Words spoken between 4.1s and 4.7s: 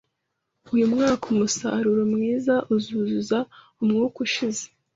ushize.